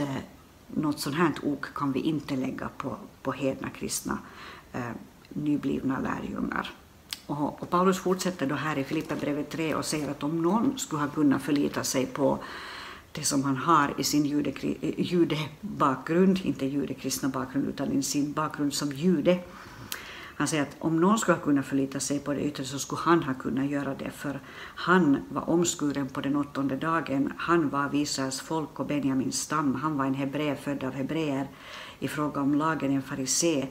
något 0.68 1.00
sånt 1.00 1.16
här 1.16 1.32
ok 1.44 1.66
kan 1.76 1.92
vi 1.92 2.00
inte 2.00 2.36
lägga 2.36 2.70
på, 2.78 2.98
på 3.22 3.32
hedna 3.32 3.70
kristna 3.70 4.18
eh, 4.74 4.92
nyblivna 5.30 6.00
lärjungar. 6.00 6.72
Och, 7.26 7.62
och, 7.62 7.70
Paulus 7.70 8.00
fortsätter 8.00 8.48
då 8.48 8.56
här 8.56 8.78
i 8.78 8.84
Filipperbrevet 8.84 9.50
3 9.50 9.76
och 9.76 9.86
säger 9.86 10.12
att 10.12 10.24
om 10.24 10.42
någon 10.42 10.78
skulle 10.78 11.02
ha 11.02 11.10
kunnat 11.10 11.42
förlita 11.42 11.84
sig 11.84 12.06
på 12.06 12.40
det 13.12 13.24
som 13.24 13.44
han 13.44 13.58
har 13.58 13.94
i 13.98 14.04
sin 14.04 14.46
eh, 14.46 14.94
judebakgrund, 14.98 16.40
inte 16.44 16.66
judekristna 16.66 17.30
bakgrund 17.30 17.68
utan 17.68 17.92
i 17.92 18.04
sin 18.04 18.34
bakgrund 18.34 18.74
som 18.74 18.92
jude, 18.92 19.40
han 20.38 20.48
säger 20.48 20.64
att 20.64 20.76
om 20.80 21.00
någon 21.00 21.20
skulle 21.20 21.38
ha 21.38 21.44
kunnat 21.44 21.66
förlita 21.66 22.00
sig 22.00 22.20
på 22.20 22.34
det 22.34 22.42
yttre 22.42 22.64
så 22.64 22.80
skulle 22.80 23.02
han 23.02 23.24
ha 23.24 23.34
kunnat 23.34 23.70
göra 23.70 23.96
det, 23.96 24.12
för 24.12 24.40
han 24.76 25.18
var 25.30 25.50
omskuren 25.50 26.08
på 26.08 26.22
den 26.22 26.36
åttonde 26.36 26.76
dagen. 26.76 27.34
Han 27.38 27.70
var 27.70 27.96
Israels 27.96 28.42
folk 28.42 28.80
och 28.80 28.86
Benjamins 28.86 29.42
stam. 29.42 29.76
Han 29.76 29.98
var 29.98 30.06
en 30.06 30.14
hebré 30.14 30.56
född 30.56 30.84
av 30.84 30.94
hebreer. 30.94 31.48
I 32.00 32.08
fråga 32.08 32.42
om 32.42 32.56
lagen 32.56 32.92
en 32.92 33.02
farisé, 33.02 33.68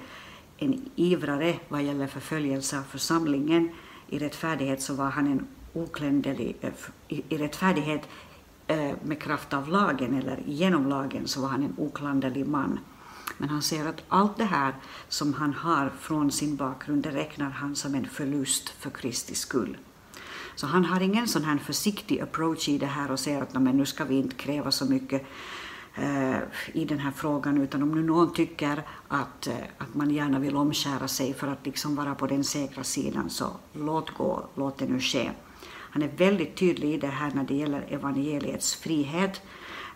en 0.59 0.91
ivrare 0.97 1.55
vad 1.69 1.83
gäller 1.83 2.07
förföljelse 2.07 2.79
av 2.79 2.83
församlingen. 2.83 3.69
I 4.09 4.19
rättfärdighet 4.19 4.83
så 4.83 4.95
var 4.95 5.11
han 5.11 5.27
en 5.27 5.47
okländelig, 5.73 6.57
eh, 6.61 6.73
i 7.09 7.39
rättfärdighet 7.39 8.09
eh, 8.67 8.93
med 9.05 9.23
kraft 9.23 9.55
av 9.55 9.69
lagen 9.69 10.15
eller 10.15 10.43
genom 10.47 10.89
lagen 10.89 11.29
så 11.29 11.41
var 11.41 11.49
han 11.49 11.63
en 11.63 11.75
oklanderlig 11.79 12.47
man. 12.47 12.79
Men 13.39 13.49
han 13.49 13.63
säger 13.63 13.87
att 13.87 14.03
allt 14.09 14.37
det 14.37 14.45
här 14.45 14.75
som 15.09 15.35
han 15.35 15.55
har 15.55 15.93
från 16.01 16.31
sin 16.31 16.57
bakgrund, 16.57 17.03
det 17.03 17.11
räknar 17.11 17.51
han 17.51 17.77
som 17.77 17.95
en 17.95 18.09
förlust 18.09 18.69
för 18.69 18.91
Kristi 18.91 19.35
skull. 19.35 19.77
Så 20.55 20.67
han 20.67 20.85
har 20.85 21.01
ingen 21.01 21.29
sån 21.29 21.45
här 21.45 21.59
försiktig 21.59 22.21
approach 22.21 22.69
i 22.69 22.79
det 22.79 22.87
här 22.87 23.11
och 23.11 23.21
säger 23.21 23.43
att 23.43 23.55
men 23.55 23.77
nu 23.77 23.87
ska 23.87 24.05
vi 24.05 24.15
inte 24.15 24.37
kräva 24.37 24.71
så 24.71 24.85
mycket 24.85 25.27
eh, 25.95 26.37
i 26.73 26.85
den 26.85 26.99
här 26.99 27.11
frågan, 27.11 27.63
utan 27.63 27.83
om 27.83 27.95
nu 27.95 28.03
någon 28.03 28.33
tycker 28.33 28.83
att, 29.09 29.47
eh, 29.47 29.55
att 29.79 29.95
man 29.95 30.11
gärna 30.11 30.39
vill 30.39 30.57
omskära 30.57 31.09
sig 31.09 31.35
för 31.35 31.49
att 31.49 31.67
liksom 31.67 31.97
vara 31.97 32.15
på 32.15 32.27
den 32.27 32.45
säkra 32.45 32.85
sidan, 32.85 33.31
så 33.31 33.51
låt 33.73 34.11
gå, 34.11 34.49
låt 34.55 34.79
det 34.79 34.87
nu 34.87 35.01
ske. 35.01 35.31
Han 35.97 36.03
är 36.03 36.09
väldigt 36.17 36.57
tydlig 36.57 36.95
i 36.95 36.99
det 36.99 37.07
här 37.07 37.31
när 37.35 37.45
det 37.45 37.55
gäller 37.55 37.87
evangeliets 37.89 38.75
frihet 38.75 39.43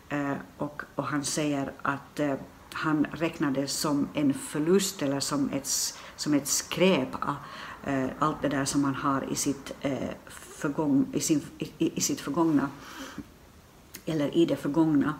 eh, 0.09 0.35
och, 0.59 0.83
och 0.95 1.05
han 1.05 1.25
säger 1.25 1.73
att 1.83 2.21
eh, 2.21 2.35
han 2.75 3.07
räknade 3.13 3.69
som 3.69 4.09
en 4.15 4.35
förlust 4.35 5.03
eller 5.03 5.21
som 5.21 5.51
ett, 5.51 5.67
som 6.17 6.35
ett 6.35 6.47
skräp, 6.47 7.09
äh, 7.85 8.07
allt 8.19 8.43
det 8.43 8.49
där 8.49 8.65
som 8.65 8.85
han 8.85 8.95
har 8.95 9.33
i 9.33 9.35
sitt, 9.35 9.73
äh, 9.81 10.11
förgång, 10.29 11.07
i, 11.13 11.21
sin, 11.21 11.41
i, 11.59 11.93
i, 11.95 12.01
sitt 12.01 12.21
förgångna, 12.21 12.69
eller 14.07 14.37
i 14.37 14.47
det 14.47 14.57
förgångna, 14.57 15.15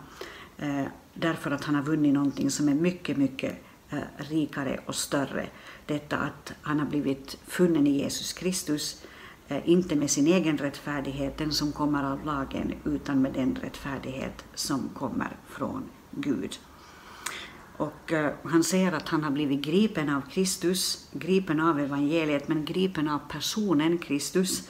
äh, 0.57 0.83
därför 1.13 1.51
att 1.51 1.63
han 1.63 1.75
har 1.75 1.83
vunnit 1.83 2.13
någonting 2.13 2.51
som 2.51 2.69
är 2.69 2.73
mycket, 2.75 3.17
mycket 3.17 3.63
rikare 4.17 4.79
och 4.85 4.95
större. 4.95 5.47
Detta 5.85 6.17
att 6.17 6.53
han 6.61 6.79
har 6.79 6.87
blivit 6.87 7.37
funnen 7.47 7.87
i 7.87 7.91
Jesus 7.91 8.33
Kristus, 8.33 9.03
inte 9.65 9.95
med 9.95 10.09
sin 10.09 10.27
egen 10.27 10.57
rättfärdighet, 10.57 11.37
den 11.37 11.51
som 11.51 11.71
kommer 11.71 12.03
av 12.03 12.25
lagen, 12.25 12.73
utan 12.85 13.21
med 13.21 13.33
den 13.33 13.55
rättfärdighet 13.61 14.45
som 14.55 14.89
kommer 14.93 15.37
från 15.47 15.83
Gud. 16.11 16.59
Och 17.81 18.11
eh, 18.11 18.31
han 18.43 18.63
säger 18.63 18.91
att 18.91 19.09
han 19.09 19.23
har 19.23 19.31
blivit 19.31 19.61
gripen 19.61 20.09
av 20.09 20.21
Kristus, 20.21 21.09
gripen 21.11 21.59
av 21.59 21.79
evangeliet, 21.79 22.47
men 22.47 22.65
gripen 22.65 23.09
av 23.09 23.19
personen 23.29 23.97
Kristus. 23.97 24.69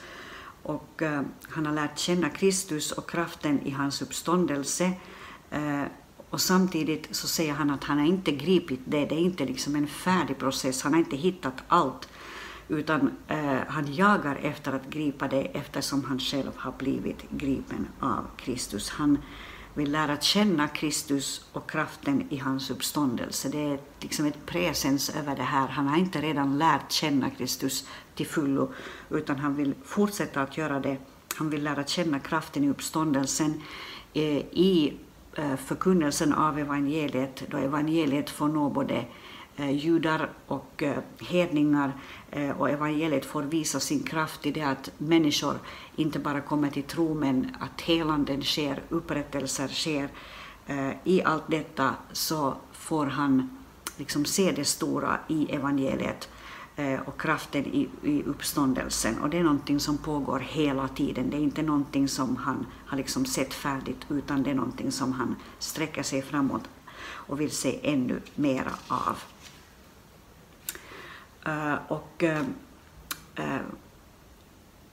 Och 0.62 1.02
eh, 1.02 1.22
han 1.48 1.66
har 1.66 1.72
lärt 1.72 1.98
känna 1.98 2.28
Kristus 2.28 2.92
och 2.92 3.10
kraften 3.10 3.60
i 3.66 3.70
hans 3.70 4.02
uppståndelse. 4.02 4.92
Eh, 5.50 5.82
och 6.30 6.40
samtidigt 6.40 7.08
så 7.10 7.28
säger 7.28 7.52
han 7.52 7.70
att 7.70 7.84
han 7.84 7.98
har 7.98 8.06
inte 8.06 8.32
gripit 8.32 8.80
det, 8.84 9.06
det 9.06 9.14
är 9.14 9.20
inte 9.20 9.44
liksom 9.44 9.76
en 9.76 9.86
färdig 9.86 10.38
process, 10.38 10.82
han 10.82 10.92
har 10.92 11.00
inte 11.00 11.16
hittat 11.16 11.62
allt. 11.68 12.08
Utan 12.68 13.10
han 13.68 13.94
jagar 13.94 14.36
efter 14.42 14.72
att 14.72 14.90
gripa 14.90 15.28
det 15.28 15.42
eftersom 15.42 16.04
han 16.04 16.18
själv 16.18 16.50
har 16.56 16.72
blivit 16.78 17.30
gripen 17.30 17.88
av 18.00 18.26
Kristus. 18.36 18.90
Han, 18.90 19.18
vill 19.74 19.92
lära 19.92 20.20
känna 20.20 20.68
Kristus 20.68 21.44
och 21.52 21.70
kraften 21.70 22.26
i 22.30 22.36
hans 22.36 22.70
uppståndelse. 22.70 23.48
Det 23.48 23.58
är 23.58 23.78
liksom 24.00 24.26
ett 24.26 24.46
presens 24.46 25.10
över 25.16 25.36
det 25.36 25.42
här. 25.42 25.68
Han 25.68 25.88
har 25.88 25.98
inte 25.98 26.20
redan 26.20 26.58
lärt 26.58 26.92
känna 26.92 27.30
Kristus 27.30 27.88
till 28.14 28.26
fullo, 28.26 28.72
utan 29.10 29.38
han 29.38 29.56
vill 29.56 29.74
fortsätta 29.84 30.42
att 30.42 30.56
göra 30.56 30.80
det. 30.80 30.96
Han 31.36 31.50
vill 31.50 31.64
lära 31.64 31.84
känna 31.84 32.18
kraften 32.18 32.64
i 32.64 32.70
uppståndelsen 32.70 33.62
eh, 34.12 34.38
i 34.38 34.94
eh, 35.34 35.56
förkunnelsen 35.56 36.32
av 36.32 36.58
evangeliet, 36.58 37.42
då 37.48 37.56
evangeliet 37.56 38.30
får 38.30 38.48
nå 38.48 38.70
både 38.70 38.94
Eh, 38.94 39.06
Eh, 39.56 39.70
judar 39.70 40.30
och 40.46 40.82
eh, 40.82 40.98
hedningar 41.20 41.92
eh, 42.30 42.50
och 42.50 42.70
evangeliet 42.70 43.24
får 43.24 43.42
visa 43.42 43.80
sin 43.80 44.02
kraft 44.02 44.46
i 44.46 44.50
det 44.50 44.62
att 44.62 44.90
människor 44.98 45.58
inte 45.96 46.18
bara 46.18 46.40
kommer 46.40 46.70
till 46.70 46.82
tro 46.82 47.14
men 47.14 47.56
att 47.60 47.80
helanden 47.80 48.42
sker, 48.42 48.82
upprättelser 48.88 49.68
sker. 49.68 50.08
I 51.04 51.22
allt 51.22 51.42
detta 51.46 51.94
så 52.12 52.54
får 52.72 53.06
han 53.06 53.58
liksom 53.96 54.24
se 54.24 54.52
det 54.52 54.64
stora 54.64 55.18
i 55.28 55.54
evangeliet 55.54 56.28
och 57.04 57.20
kraften 57.20 57.66
i, 57.66 57.88
i 58.02 58.22
uppståndelsen. 58.22 59.18
Och 59.18 59.30
det 59.30 59.38
är 59.38 59.42
någonting 59.42 59.80
som 59.80 59.98
pågår 59.98 60.38
hela 60.38 60.88
tiden. 60.88 61.30
Det 61.30 61.36
är 61.36 61.40
inte 61.40 61.62
någonting 61.62 62.08
som 62.08 62.36
han 62.36 62.66
har 62.86 62.96
liksom 62.96 63.24
sett 63.24 63.54
färdigt 63.54 64.06
utan 64.08 64.42
det 64.42 64.50
är 64.50 64.54
någonting 64.54 64.92
som 64.92 65.12
han 65.12 65.36
sträcker 65.58 66.02
sig 66.02 66.22
framåt 66.22 66.68
och 67.04 67.40
vill 67.40 67.50
se 67.50 67.78
ännu 67.82 68.20
mera 68.34 68.72
av. 68.88 69.18
Eh, 71.44 71.74
och 71.88 72.22
eh, 72.22 72.44
eh, 73.34 73.60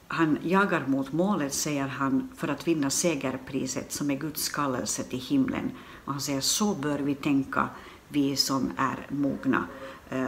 han 0.07 0.37
jagar 0.43 0.87
mot 0.87 1.11
målet, 1.11 1.53
säger 1.53 1.87
han, 1.87 2.29
för 2.35 2.47
att 2.47 2.67
vinna 2.67 2.89
segerpriset 2.89 3.91
som 3.91 4.11
är 4.11 4.15
Guds 4.15 4.49
kallelse 4.49 5.03
till 5.03 5.19
himlen. 5.19 5.71
Och 6.05 6.11
han 6.11 6.21
säger 6.21 6.41
så 6.41 6.75
bör 6.75 6.99
vi 6.99 7.15
tänka, 7.15 7.69
vi 8.07 8.35
som 8.35 8.71
är 8.77 9.07
mogna. 9.09 9.67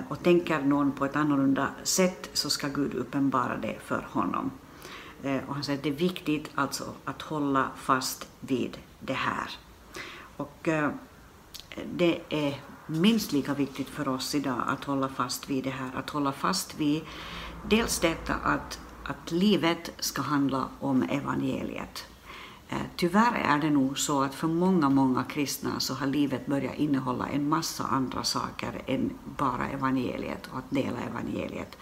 Och 0.10 0.24
tänker 0.24 0.62
någon 0.62 0.92
på 0.92 1.06
ett 1.06 1.16
annorlunda 1.16 1.70
sätt 1.84 2.30
så 2.34 2.50
ska 2.50 2.68
Gud 2.68 2.94
uppenbara 2.94 3.58
det 3.58 3.78
för 3.84 4.08
honom. 4.12 4.52
Och 5.48 5.54
han 5.54 5.64
säger 5.64 5.78
att 5.78 5.84
det 5.84 5.90
är 5.90 5.94
viktigt 5.94 6.52
alltså 6.56 6.84
att 7.06 7.22
hålla 7.22 7.70
fast 7.76 8.28
vid 8.40 8.78
det 9.00 9.14
här. 9.14 9.52
Och 10.38 10.70
det 11.96 12.20
är 12.30 12.62
minst 12.88 13.32
lika 13.32 13.54
viktigt 13.54 13.90
för 13.90 14.08
oss 14.08 14.36
idag 14.36 14.62
att 14.68 14.84
hålla 14.84 15.10
fast 15.10 15.50
vid 15.50 15.64
det 15.64 15.70
här, 15.70 15.92
att 15.96 16.10
hålla 16.10 16.32
fast 16.32 16.80
vid 16.80 17.02
dels 17.70 18.00
detta 18.00 18.34
att, 18.34 18.80
att 19.04 19.32
livet 19.32 19.92
ska 20.00 20.22
handla 20.22 20.70
om 20.80 21.04
evangeliet. 21.04 22.06
Eh, 22.70 22.78
tyvärr 22.96 23.34
är 23.34 23.58
det 23.58 23.70
nog 23.70 24.00
så 24.00 24.22
att 24.22 24.36
för 24.36 24.48
många, 24.48 24.90
många 24.90 25.24
kristna 25.24 25.80
så 25.80 25.94
har 25.94 26.08
livet 26.08 26.46
börjat 26.46 26.76
innehålla 26.76 27.28
en 27.28 27.50
massa 27.50 27.84
andra 27.84 28.24
saker 28.24 28.82
än 28.86 29.12
bara 29.38 29.70
evangeliet 29.70 30.48
och 30.52 30.58
att 30.58 30.70
dela 30.70 30.98
evangeliet. 31.10 31.78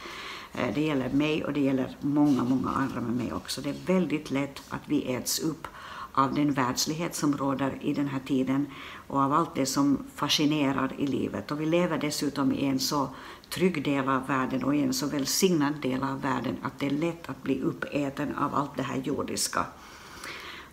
Eh, 0.54 0.74
det 0.76 0.82
gäller 0.82 1.10
mig 1.10 1.46
och 1.46 1.54
det 1.54 1.60
gäller 1.60 1.98
många, 2.02 2.44
många 2.44 2.70
andra 2.70 3.02
med 3.02 3.14
mig 3.14 3.34
också. 3.34 3.62
Det 3.62 3.70
är 3.70 3.94
väldigt 3.94 4.32
lätt 4.32 4.62
att 4.70 4.82
vi 4.86 5.14
äts 5.14 5.40
upp 5.40 5.68
av 6.14 6.34
den 6.34 6.54
världslighet 6.54 7.16
som 7.16 7.38
råder 7.38 7.78
i 7.82 7.94
den 7.94 8.08
här 8.08 8.20
tiden 8.20 8.68
och 9.08 9.20
av 9.20 9.34
allt 9.34 9.56
det 9.56 9.66
som 9.66 10.06
fascinerar 10.16 10.94
i 10.98 11.08
livet. 11.08 11.52
Och 11.52 11.62
vi 11.62 11.66
lever 11.66 11.98
dessutom 11.98 12.52
i 12.52 12.66
en 12.66 12.80
så 12.80 13.10
trygg 13.50 13.84
del 13.84 14.10
av 14.10 14.28
världen 14.28 14.64
och 14.64 14.76
i 14.76 14.82
en 14.84 14.94
så 14.94 15.08
välsignad 15.08 15.74
del 15.82 16.04
av 16.04 16.22
världen 16.22 16.58
att 16.62 16.80
det 16.80 16.86
är 16.86 16.90
lätt 16.90 17.30
att 17.30 17.44
bli 17.44 17.62
uppäten 17.62 18.36
av 18.36 18.56
allt 18.56 18.78
det 18.78 18.84
här 18.84 18.98
jordiska. 18.98 19.66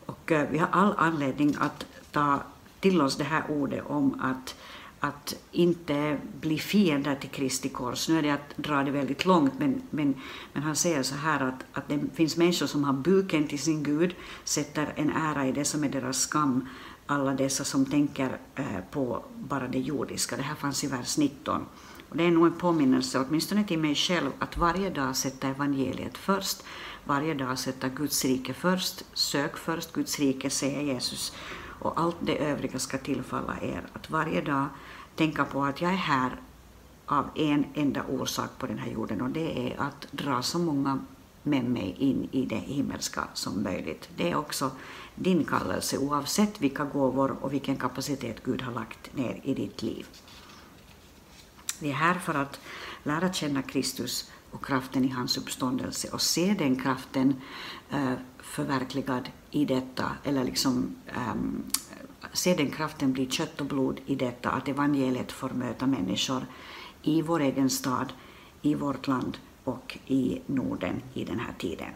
Och 0.07 0.33
eh, 0.33 0.49
vi 0.51 0.59
har 0.59 0.69
all 0.73 0.95
anledning 0.97 1.57
att 1.59 1.87
ta 2.13 2.41
till 2.81 3.01
oss 3.01 3.17
det 3.17 3.25
här 3.25 3.45
ordet 3.49 3.85
om 3.87 4.21
att 4.21 4.55
att 5.09 5.35
inte 5.53 6.19
bli 6.41 6.59
fiender 6.59 7.15
till 7.15 7.31
Kristi 7.31 7.69
kors. 7.69 8.09
Nu 8.09 8.19
är 8.19 8.23
det 8.23 8.31
att 8.31 8.57
dra 8.57 8.83
det 8.83 8.91
väldigt 8.91 9.25
långt, 9.25 9.53
men, 9.59 9.83
men, 9.91 10.15
men 10.53 10.63
han 10.63 10.77
säger 10.77 11.03
så 11.03 11.15
här 11.15 11.41
att, 11.41 11.65
att 11.73 11.89
det 11.89 12.01
finns 12.15 12.37
människor 12.37 12.67
som 12.67 12.85
har 12.85 12.93
buken 12.93 13.49
till 13.49 13.59
sin 13.59 13.83
Gud, 13.83 14.15
sätter 14.45 14.93
en 14.97 15.11
ära 15.11 15.47
i 15.47 15.53
det 15.53 15.65
som 15.65 15.85
är 15.85 15.89
deras 15.89 16.21
skam, 16.21 16.69
alla 17.07 17.35
dessa 17.35 17.65
som 17.65 17.87
tänker 17.87 18.39
eh, 18.55 18.81
på 18.91 19.25
bara 19.35 19.69
det 19.69 19.79
jordiska. 19.79 20.37
Det 20.37 20.43
här 20.43 20.55
fanns 20.55 20.85
i 20.85 20.87
vers 20.87 21.19
19. 21.19 21.67
Och 22.09 22.17
det 22.17 22.25
är 22.25 22.31
nog 22.31 22.47
en 22.47 22.59
påminnelse, 22.59 23.25
åtminstone 23.29 23.65
till 23.65 23.79
mig 23.79 23.95
själv, 23.95 24.31
att 24.39 24.57
varje 24.57 24.91
dag 24.91 25.17
sätta 25.17 25.49
evangeliet 25.49 26.19
först, 26.19 26.63
varje 27.05 27.35
dag 27.35 27.59
sätta 27.59 27.89
Guds 27.89 28.25
rike 28.25 28.55
först, 28.55 29.05
sök 29.13 29.57
först 29.57 29.93
Guds 29.93 30.19
rike, 30.19 30.51
säger 30.51 30.83
Jesus, 30.83 31.33
och 31.79 32.01
allt 32.01 32.17
det 32.21 32.39
övriga 32.39 32.79
ska 32.79 32.99
tillfalla 32.99 33.57
er. 33.63 33.83
Att 33.93 34.11
varje 34.11 34.41
dag 34.41 34.67
tänka 35.15 35.45
på 35.45 35.65
att 35.65 35.81
jag 35.81 35.93
är 35.93 35.97
här 35.97 36.41
av 37.07 37.31
en 37.35 37.65
enda 37.75 38.03
orsak 38.03 38.51
på 38.59 38.67
den 38.67 38.79
här 38.79 38.91
jorden 38.91 39.21
och 39.21 39.31
det 39.31 39.73
är 39.73 39.81
att 39.81 40.07
dra 40.11 40.43
så 40.43 40.59
många 40.59 41.01
med 41.43 41.65
mig 41.65 41.97
in 41.99 42.29
i 42.33 42.45
det 42.47 42.57
himmelska 42.57 43.25
som 43.35 43.63
möjligt. 43.63 44.09
Det 44.17 44.31
är 44.31 44.37
också 44.37 44.71
din 45.15 45.45
kallelse 45.45 45.99
oavsett 45.99 46.61
vilka 46.61 46.85
gåvor 46.85 47.37
och 47.41 47.53
vilken 47.53 47.77
kapacitet 47.77 48.45
Gud 48.45 48.63
har 48.63 48.73
lagt 48.73 49.17
ner 49.17 49.41
i 49.43 49.55
ditt 49.55 49.83
liv. 49.83 50.07
Vi 51.81 51.91
är 51.91 51.95
här 51.95 52.15
för 52.15 52.35
att 52.35 52.61
lära 53.03 53.33
känna 53.33 53.63
Kristus 53.63 54.31
och 54.57 54.67
kraften 54.67 55.05
i 55.05 55.09
hans 55.09 55.39
uppståndelse 55.39 56.09
och 56.13 56.21
se 56.21 56.55
den 56.59 56.81
kraften 56.81 57.35
eh, 57.91 58.13
förverkligad 58.39 59.29
i 59.51 59.65
detta, 59.65 60.11
eller 60.25 60.45
liksom 60.45 60.97
um, 61.31 61.63
se 62.33 62.55
den 62.55 62.71
kraften 62.71 63.13
bli 63.13 63.27
kött 63.31 63.61
och 63.61 63.67
blod 63.67 64.01
i 64.07 64.15
detta, 64.15 64.51
att 64.51 64.69
evangeliet 64.69 65.33
får 65.33 65.51
möta 65.51 65.87
människor 65.87 66.47
i 67.03 67.23
vår 67.23 67.41
egen 67.41 67.71
stad, 67.71 68.13
i 68.63 68.75
vårt 68.75 69.07
land 69.07 69.39
och 69.65 69.99
i 70.07 70.41
Norden 70.47 71.03
i 71.15 71.25
den 71.25 71.41
här 71.41 71.55
tiden. 71.59 71.91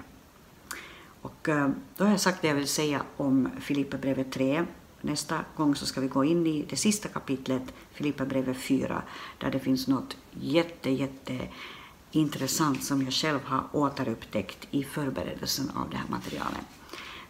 Och 1.23 1.49
eh, 1.49 1.69
då 1.97 2.05
har 2.05 2.11
jag 2.11 2.21
sagt 2.21 2.43
det 2.43 2.49
jag 2.49 2.55
vill 2.55 2.69
säga 2.69 3.03
om 3.17 3.49
Filipperbrevet 3.61 4.33
3. 4.33 4.67
Nästa 5.01 5.45
gång 5.57 5.75
så 5.75 5.87
ska 5.87 6.01
vi 6.01 6.09
gå 6.09 6.25
in 6.25 6.47
i 6.47 6.65
det 6.69 6.77
sista 6.77 7.09
kapitlet, 7.09 7.75
Filipperbrevet 7.93 8.57
4, 8.57 9.03
där 9.39 9.51
det 9.51 9.61
finns 9.61 9.89
något 9.89 10.17
jätte, 10.31 10.91
jätte 10.91 11.49
intressant 12.11 12.85
som 12.85 13.03
jag 13.03 13.13
själv 13.13 13.41
har 13.45 13.65
återupptäckt 13.73 14.69
i 14.71 14.85
förberedelsen 14.85 15.71
av 15.71 15.91
det 15.91 15.97
här 15.97 16.09
materialet. 16.09 16.67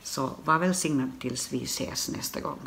Så 0.02 0.30
var 0.44 0.58
välsignad 0.58 1.10
tills 1.20 1.52
vi 1.52 1.64
ses 1.64 2.08
nästa 2.08 2.40
gång. 2.40 2.58